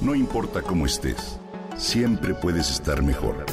No 0.00 0.14
importa 0.14 0.62
cómo 0.62 0.86
estés, 0.86 1.38
siempre 1.76 2.32
puedes 2.32 2.70
estar 2.70 3.02
mejor. 3.02 3.44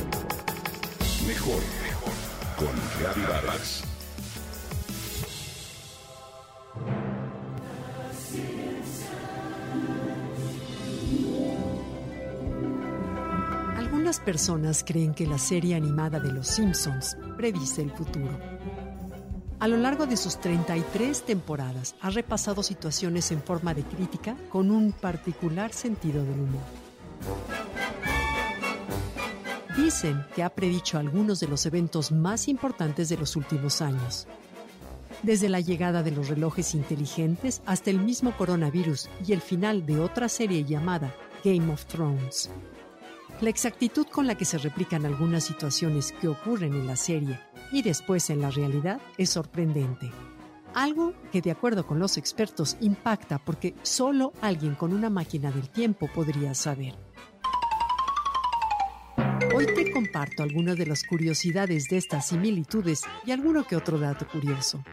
Mejor, 1.28 1.60
mejor. 1.84 2.14
Con 2.58 2.70
Reavivadas. 3.02 3.83
Algunas 13.75 14.21
personas 14.21 14.86
creen 14.88 15.14
que 15.14 15.27
la 15.27 15.38
serie 15.38 15.75
animada 15.75 16.21
de 16.21 16.32
Los 16.32 16.48
Simpsons 16.48 17.18
predice 17.36 17.82
el 17.82 17.91
futuro. 17.91 18.39
A 19.60 19.68
lo 19.68 19.78
largo 19.78 20.05
de 20.05 20.18
sus 20.18 20.38
33 20.38 21.24
temporadas 21.24 21.96
ha 22.02 22.12
repasado 22.12 22.62
situaciones 22.62 23.32
en 23.32 23.42
forma 23.42 23.74
de 23.74 23.82
crítica 23.82 24.38
con 24.50 24.70
un 24.70 24.92
particular 24.92 25.74
sentido 25.74 26.24
del 26.24 26.39
humor. 26.42 26.62
Dicen 29.75 30.24
que 30.36 30.43
ha 30.43 30.50
predicho 30.50 31.00
algunos 31.00 31.39
de 31.39 31.47
los 31.47 31.66
eventos 31.66 32.11
más 32.11 32.47
importantes 32.47 33.09
de 33.09 33.17
los 33.17 33.35
últimos 33.35 33.81
años. 33.81 34.27
Desde 35.23 35.49
la 35.49 35.59
llegada 35.59 36.03
de 36.03 36.11
los 36.11 36.27
relojes 36.27 36.75
inteligentes 36.75 37.63
hasta 37.66 37.89
el 37.89 37.99
mismo 37.99 38.38
coronavirus 38.38 39.09
y 39.25 39.33
el 39.33 39.41
final 39.41 39.88
de 39.88 39.99
otra 39.99 40.30
serie 40.30 40.66
llamada 40.66 41.16
Game 41.44 41.73
of 41.73 41.85
Thrones. 41.85 42.52
La 43.39 43.51
exactitud 43.51 44.07
con 44.07 44.25
la 44.25 44.33
que 44.35 44.45
se 44.45 44.57
replican 44.57 45.05
algunas 45.05 45.43
situaciones 45.43 46.11
que 46.11 46.27
ocurren 46.27 46.73
en 46.73 46.87
la 46.87 46.95
serie 46.95 47.39
y 47.71 47.83
después 47.83 48.31
en 48.31 48.41
la 48.41 48.49
realidad 48.49 48.99
es 49.19 49.29
sorprendente. 49.29 50.09
Algo 50.73 51.13
que 51.31 51.41
de 51.41 51.51
acuerdo 51.51 51.85
con 51.85 51.99
los 51.99 52.17
expertos 52.17 52.77
impacta 52.81 53.37
porque 53.37 53.75
solo 53.83 54.33
alguien 54.41 54.73
con 54.73 54.91
una 54.91 55.11
máquina 55.11 55.51
del 55.51 55.69
tiempo 55.69 56.09
podría 56.13 56.55
saber. 56.55 56.95
Hoy 59.55 59.67
te 59.67 59.91
comparto 59.91 60.41
algunas 60.41 60.75
de 60.75 60.88
las 60.88 61.03
curiosidades 61.03 61.89
de 61.89 61.97
estas 61.97 62.27
similitudes 62.29 63.03
y 63.23 63.31
alguno 63.31 63.67
que 63.67 63.75
otro 63.75 63.99
dato 63.99 64.27
curioso. 64.27 64.83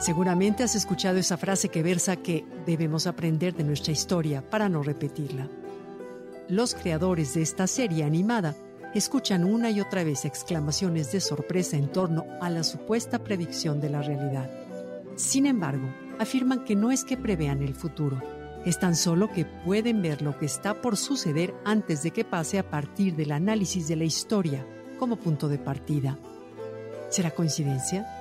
Seguramente 0.00 0.62
has 0.62 0.74
escuchado 0.74 1.18
esa 1.18 1.36
frase 1.36 1.68
que 1.68 1.82
versa 1.82 2.16
que 2.16 2.46
debemos 2.64 3.06
aprender 3.06 3.54
de 3.54 3.64
nuestra 3.64 3.92
historia 3.92 4.42
para 4.48 4.70
no 4.70 4.82
repetirla. 4.82 5.46
Los 6.48 6.74
creadores 6.74 7.34
de 7.34 7.42
esta 7.42 7.66
serie 7.66 8.04
animada 8.04 8.56
escuchan 8.94 9.44
una 9.44 9.70
y 9.70 9.78
otra 9.78 10.02
vez 10.02 10.24
exclamaciones 10.24 11.12
de 11.12 11.20
sorpresa 11.20 11.76
en 11.76 11.92
torno 11.92 12.24
a 12.40 12.48
la 12.48 12.64
supuesta 12.64 13.18
predicción 13.18 13.78
de 13.78 13.90
la 13.90 14.00
realidad. 14.00 14.50
Sin 15.16 15.44
embargo, 15.44 15.94
afirman 16.18 16.64
que 16.64 16.76
no 16.76 16.90
es 16.90 17.04
que 17.04 17.18
prevean 17.18 17.62
el 17.62 17.74
futuro, 17.74 18.22
es 18.64 18.78
tan 18.78 18.96
solo 18.96 19.30
que 19.30 19.44
pueden 19.44 20.00
ver 20.00 20.22
lo 20.22 20.38
que 20.38 20.46
está 20.46 20.80
por 20.80 20.96
suceder 20.96 21.54
antes 21.64 22.02
de 22.02 22.10
que 22.10 22.24
pase 22.24 22.58
a 22.58 22.70
partir 22.70 23.16
del 23.16 23.32
análisis 23.32 23.86
de 23.86 23.96
la 23.96 24.04
historia 24.04 24.66
como 24.98 25.16
punto 25.16 25.46
de 25.46 25.58
partida. 25.58 26.18
¿Será 27.10 27.30
coincidencia? 27.30 28.19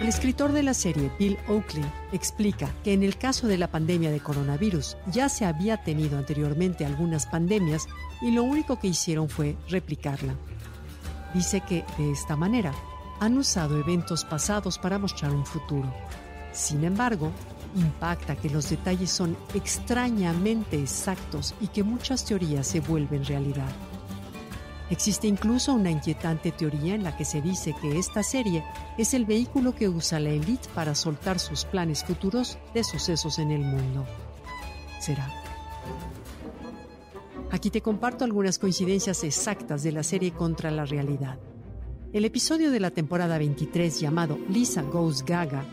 El 0.00 0.08
escritor 0.08 0.52
de 0.52 0.62
la 0.62 0.74
serie, 0.74 1.10
Bill 1.18 1.38
Oakley, 1.48 1.84
explica 2.12 2.70
que 2.84 2.92
en 2.92 3.02
el 3.02 3.16
caso 3.16 3.46
de 3.46 3.56
la 3.56 3.70
pandemia 3.70 4.10
de 4.10 4.20
coronavirus 4.20 4.98
ya 5.10 5.30
se 5.30 5.46
había 5.46 5.78
tenido 5.78 6.18
anteriormente 6.18 6.84
algunas 6.84 7.26
pandemias 7.26 7.88
y 8.20 8.30
lo 8.30 8.42
único 8.42 8.78
que 8.78 8.88
hicieron 8.88 9.30
fue 9.30 9.56
replicarla. 9.70 10.34
Dice 11.32 11.62
que, 11.62 11.82
de 11.96 12.12
esta 12.12 12.36
manera, 12.36 12.74
han 13.20 13.38
usado 13.38 13.80
eventos 13.80 14.26
pasados 14.26 14.78
para 14.78 14.98
mostrar 14.98 15.32
un 15.32 15.46
futuro. 15.46 15.90
Sin 16.52 16.84
embargo, 16.84 17.32
impacta 17.74 18.36
que 18.36 18.50
los 18.50 18.68
detalles 18.68 19.10
son 19.10 19.34
extrañamente 19.54 20.78
exactos 20.78 21.54
y 21.58 21.68
que 21.68 21.82
muchas 21.82 22.22
teorías 22.22 22.66
se 22.66 22.80
vuelven 22.80 23.24
realidad. 23.24 23.72
Existe 24.90 25.26
incluso 25.26 25.74
una 25.74 25.90
inquietante 25.90 26.52
teoría 26.52 26.94
en 26.94 27.02
la 27.02 27.16
que 27.16 27.24
se 27.24 27.42
dice 27.42 27.74
que 27.80 27.98
esta 27.98 28.22
serie 28.22 28.64
es 28.96 29.14
el 29.14 29.24
vehículo 29.24 29.74
que 29.74 29.88
usa 29.88 30.20
la 30.20 30.30
élite 30.30 30.68
para 30.74 30.94
soltar 30.94 31.38
sus 31.38 31.64
planes 31.64 32.04
futuros 32.04 32.58
de 32.72 32.84
sucesos 32.84 33.38
en 33.38 33.50
el 33.50 33.62
mundo. 33.62 34.06
¿Será? 35.00 35.28
Aquí 37.50 37.70
te 37.70 37.80
comparto 37.80 38.24
algunas 38.24 38.58
coincidencias 38.58 39.24
exactas 39.24 39.82
de 39.82 39.92
la 39.92 40.02
serie 40.02 40.32
contra 40.32 40.70
la 40.70 40.84
realidad. 40.84 41.38
El 42.12 42.24
episodio 42.24 42.70
de 42.70 42.80
la 42.80 42.90
temporada 42.90 43.38
23 43.38 44.00
llamado 44.00 44.38
Lisa 44.48 44.82
Goes 44.82 45.24
Gaga 45.24 45.64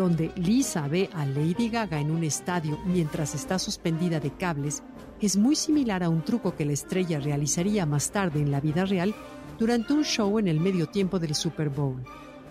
donde 0.00 0.32
Lisa 0.36 0.88
ve 0.88 1.10
a 1.12 1.26
Lady 1.26 1.68
Gaga 1.68 2.00
en 2.00 2.10
un 2.10 2.24
estadio 2.24 2.78
mientras 2.86 3.34
está 3.34 3.58
suspendida 3.58 4.18
de 4.18 4.30
cables, 4.30 4.82
es 5.26 5.36
muy 5.36 5.56
similar 5.56 6.02
a 6.02 6.08
un 6.08 6.24
truco 6.24 6.56
que 6.56 6.64
la 6.64 6.72
estrella 6.72 7.20
realizaría 7.20 7.86
más 7.86 8.10
tarde 8.10 8.40
en 8.40 8.50
la 8.50 8.60
vida 8.60 8.84
real 8.84 9.14
durante 9.58 9.92
un 9.92 10.04
show 10.04 10.38
en 10.38 10.48
el 10.48 10.60
medio 10.60 10.86
tiempo 10.86 11.18
del 11.18 11.34
Super 11.34 11.68
Bowl. 11.68 12.02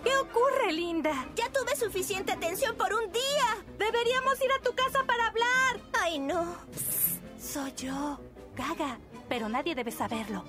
¿Qué 0.03 0.12
ocurre, 0.16 0.72
Linda? 0.72 1.28
Ya 1.35 1.52
tuve 1.52 1.75
suficiente 1.75 2.31
atención 2.31 2.75
por 2.78 2.94
un 2.94 3.12
día. 3.12 3.66
Deberíamos 3.78 4.40
ir 4.44 4.52
a 4.52 4.62
tu 4.62 4.74
casa 4.75 5.03
para 5.06 5.28
hablar. 5.28 5.90
Ay, 6.02 6.19
no. 6.19 6.56
soy 7.40 7.74
yo, 7.75 8.19
Gaga, 8.56 9.00
pero 9.28 9.50
nadie 9.50 9.74
debe 9.74 9.91
saberlo. 9.91 10.44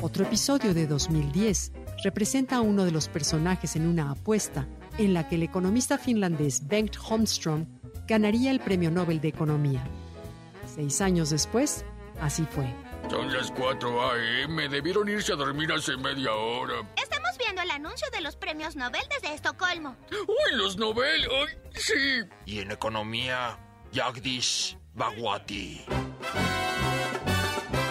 Otro 0.00 0.24
episodio 0.24 0.72
de 0.74 0.86
2010 0.86 1.72
representa 2.04 2.56
a 2.56 2.60
uno 2.60 2.84
de 2.84 2.92
los 2.92 3.08
personajes 3.08 3.76
en 3.76 3.86
una 3.86 4.12
apuesta 4.12 4.66
en 4.96 5.12
la 5.12 5.28
que 5.28 5.34
el 5.34 5.42
economista 5.42 5.98
finlandés 5.98 6.66
Bengt 6.66 6.96
Holmström 6.96 7.66
ganaría 8.08 8.50
el 8.50 8.58
Premio 8.58 8.90
Nobel 8.90 9.20
de 9.20 9.28
Economía. 9.28 9.84
Seis 10.74 11.00
años 11.00 11.30
después, 11.30 11.84
así 12.20 12.44
fue. 12.50 12.66
Son 13.10 13.32
las 13.32 13.50
4 13.52 14.10
a.m. 14.10 14.68
Debieron 14.68 15.08
irse 15.08 15.32
a 15.32 15.36
dormir 15.36 15.70
hace 15.72 15.96
media 15.96 16.32
hora. 16.32 16.74
Estamos 17.00 17.30
viendo 17.38 17.62
el 17.62 17.70
anuncio 17.70 18.08
de 18.10 18.20
los 18.22 18.36
premios 18.36 18.76
Nobel 18.76 19.02
desde 19.10 19.34
Estocolmo. 19.34 19.96
¡Uy, 20.10 20.56
los 20.56 20.76
Nobel! 20.76 21.22
¡Ay, 21.30 21.58
sí! 21.74 22.28
Y 22.46 22.60
en 22.60 22.70
economía, 22.70 23.58
Jagdish 23.92 24.76
Bhagwati. 24.94 25.84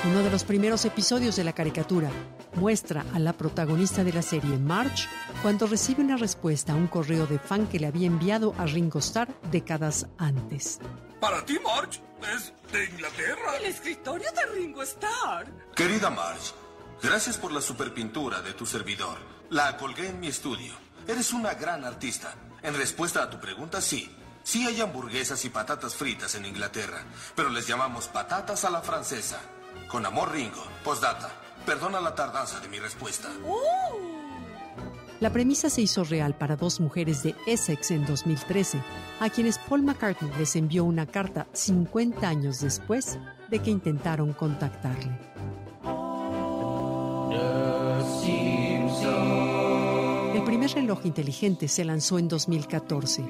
Uno 0.05 0.23
de 0.23 0.29
los 0.31 0.43
primeros 0.43 0.85
episodios 0.85 1.35
de 1.35 1.43
la 1.43 1.53
caricatura 1.53 2.09
muestra 2.57 3.05
a 3.13 3.19
la 3.19 3.33
protagonista 3.33 4.03
de 4.03 4.11
la 4.11 4.21
serie, 4.21 4.57
Marge, 4.57 5.07
cuando 5.41 5.67
recibe 5.67 6.03
una 6.03 6.17
respuesta 6.17 6.73
a 6.73 6.75
un 6.75 6.87
correo 6.87 7.25
de 7.27 7.39
fan 7.39 7.67
que 7.67 7.79
le 7.79 7.87
había 7.87 8.07
enviado 8.07 8.53
a 8.57 8.65
Ringo 8.65 8.99
Starr 8.99 9.29
décadas 9.51 10.07
antes. 10.17 10.79
Para 11.21 11.45
ti, 11.45 11.57
Marge, 11.63 12.01
es 12.35 12.53
de 12.71 12.85
Inglaterra. 12.85 13.57
El 13.59 13.65
escritorio 13.67 14.27
de 14.31 14.59
Ringo 14.59 14.83
Starr. 14.83 15.47
Querida 15.75 16.09
Marge, 16.09 16.53
gracias 17.01 17.37
por 17.37 17.51
la 17.51 17.61
superpintura 17.61 18.41
de 18.41 18.53
tu 18.53 18.65
servidor. 18.65 19.17
La 19.49 19.77
colgué 19.77 20.09
en 20.09 20.19
mi 20.19 20.27
estudio. 20.27 20.73
Eres 21.07 21.31
una 21.31 21.53
gran 21.53 21.85
artista. 21.85 22.33
En 22.61 22.75
respuesta 22.75 23.23
a 23.23 23.29
tu 23.29 23.39
pregunta, 23.39 23.79
sí. 23.79 24.13
Sí 24.43 24.65
hay 24.65 24.81
hamburguesas 24.81 25.43
y 25.45 25.49
patatas 25.49 25.95
fritas 25.95 26.35
en 26.35 26.45
Inglaterra, 26.45 27.03
pero 27.35 27.49
les 27.49 27.67
llamamos 27.67 28.07
patatas 28.07 28.65
a 28.65 28.69
la 28.69 28.81
francesa. 28.81 29.39
Con 29.87 30.05
amor, 30.05 30.31
Ringo. 30.31 30.65
Postdata. 30.83 31.46
Perdona 31.67 31.99
la 31.99 32.15
tardanza 32.15 32.61
de 32.61 32.69
mi 32.69 32.79
respuesta. 32.79 33.27
La 35.19 35.33
premisa 35.33 35.69
se 35.69 35.81
hizo 35.81 36.05
real 36.05 36.33
para 36.33 36.55
dos 36.55 36.79
mujeres 36.79 37.23
de 37.23 37.35
Essex 37.45 37.91
en 37.91 38.05
2013, 38.05 38.81
a 39.19 39.29
quienes 39.29 39.57
Paul 39.57 39.83
McCartney 39.83 40.31
les 40.39 40.55
envió 40.55 40.85
una 40.85 41.05
carta 41.05 41.45
50 41.51 42.25
años 42.25 42.61
después 42.61 43.19
de 43.49 43.59
que 43.59 43.69
intentaron 43.69 44.31
contactarle. 44.31 45.11
El 50.35 50.43
primer 50.45 50.71
reloj 50.71 51.05
inteligente 51.05 51.67
se 51.67 51.83
lanzó 51.83 52.17
en 52.17 52.29
2014, 52.29 53.25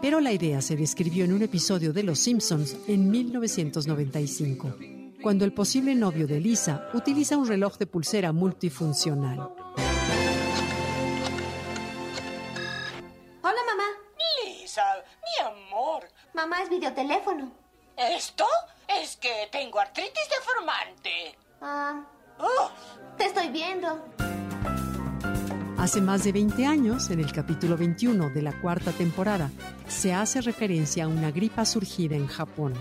pero 0.00 0.20
la 0.20 0.32
idea 0.32 0.62
se 0.62 0.74
describió 0.74 1.26
en 1.26 1.34
un 1.34 1.42
episodio 1.42 1.92
de 1.92 2.02
Los 2.02 2.18
Simpsons 2.20 2.78
en 2.88 3.10
1995 3.10 4.74
cuando 5.24 5.46
el 5.46 5.54
posible 5.54 5.94
novio 5.94 6.26
de 6.26 6.38
Lisa 6.38 6.90
utiliza 6.92 7.38
un 7.38 7.48
reloj 7.48 7.78
de 7.78 7.86
pulsera 7.86 8.30
multifuncional. 8.30 9.38
Hola, 13.40 13.60
mamá. 13.66 13.84
Lisa, 14.44 14.82
mi 15.22 15.46
amor. 15.46 16.04
Mamá 16.34 16.62
es 16.62 16.68
videoteléfono. 16.68 17.50
¿Esto? 17.96 18.44
Es 18.86 19.16
que 19.16 19.48
tengo 19.50 19.80
artritis 19.80 20.28
deformante. 20.28 21.38
Ah, 21.62 22.04
Uf. 22.38 23.16
te 23.16 23.24
estoy 23.24 23.48
viendo. 23.48 24.04
Hace 25.78 26.02
más 26.02 26.24
de 26.24 26.32
20 26.32 26.66
años, 26.66 27.08
en 27.08 27.20
el 27.20 27.32
capítulo 27.32 27.78
21 27.78 28.28
de 28.28 28.42
la 28.42 28.60
cuarta 28.60 28.92
temporada, 28.92 29.50
se 29.88 30.12
hace 30.12 30.42
referencia 30.42 31.04
a 31.04 31.08
una 31.08 31.30
gripa 31.30 31.64
surgida 31.64 32.14
en 32.14 32.26
Japón. 32.26 32.74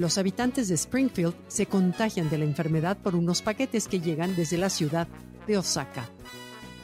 Los 0.00 0.16
habitantes 0.16 0.68
de 0.68 0.76
Springfield 0.76 1.34
se 1.48 1.66
contagian 1.66 2.30
de 2.30 2.38
la 2.38 2.46
enfermedad 2.46 2.96
por 2.96 3.14
unos 3.14 3.42
paquetes 3.42 3.86
que 3.86 4.00
llegan 4.00 4.34
desde 4.34 4.56
la 4.56 4.70
ciudad 4.70 5.06
de 5.46 5.58
Osaka. 5.58 6.08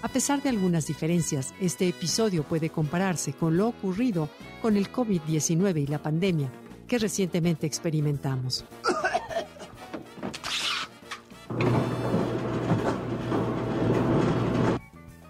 A 0.02 0.08
pesar 0.08 0.42
de 0.42 0.50
algunas 0.50 0.86
diferencias, 0.86 1.54
este 1.58 1.88
episodio 1.88 2.42
puede 2.42 2.68
compararse 2.68 3.32
con 3.32 3.56
lo 3.56 3.68
ocurrido 3.68 4.28
con 4.60 4.76
el 4.76 4.92
COVID-19 4.92 5.84
y 5.84 5.86
la 5.86 6.02
pandemia 6.02 6.52
que 6.86 6.98
recientemente 6.98 7.66
experimentamos. 7.66 8.66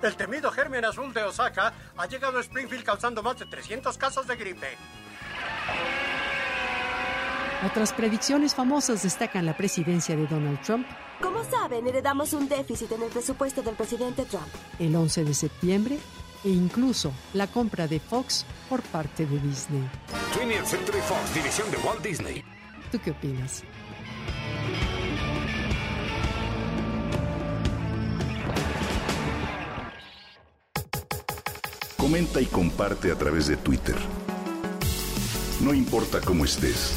El 0.02 0.16
temido 0.16 0.50
germen 0.50 0.84
azul 0.86 1.14
de 1.14 1.22
Osaka 1.22 1.72
ha 1.96 2.06
llegado 2.06 2.38
a 2.38 2.40
Springfield 2.40 2.82
causando 2.82 3.22
más 3.22 3.38
de 3.38 3.46
300 3.46 3.96
casos 3.96 4.26
de 4.26 4.34
gripe. 4.34 4.76
Otras 7.64 7.92
predicciones 7.94 8.54
famosas 8.54 9.02
destacan 9.02 9.46
la 9.46 9.56
presidencia 9.56 10.14
de 10.14 10.26
Donald 10.26 10.60
Trump. 10.60 10.86
Como 11.22 11.42
saben, 11.44 11.86
heredamos 11.86 12.34
un 12.34 12.48
déficit 12.48 12.92
en 12.92 13.02
el 13.02 13.08
presupuesto 13.08 13.62
del 13.62 13.74
presidente 13.74 14.26
Trump. 14.26 14.48
El 14.78 14.94
11 14.94 15.24
de 15.24 15.34
septiembre 15.34 15.98
e 16.44 16.50
incluso 16.50 17.12
la 17.32 17.46
compra 17.46 17.88
de 17.88 17.98
Fox 17.98 18.44
por 18.68 18.82
parte 18.82 19.24
de 19.24 19.38
Disney. 19.40 19.88
20th 20.34 20.64
Century 20.66 21.00
Fox, 21.00 21.34
división 21.34 21.70
de 21.70 21.78
Walt 21.78 22.02
Disney. 22.02 22.44
¿Tú 22.92 22.98
qué 23.02 23.12
opinas? 23.12 23.64
Comenta 31.96 32.40
y 32.40 32.46
comparte 32.46 33.10
a 33.10 33.16
través 33.16 33.46
de 33.46 33.56
Twitter. 33.56 33.96
No 35.60 35.72
importa 35.72 36.20
cómo 36.20 36.44
estés, 36.44 36.96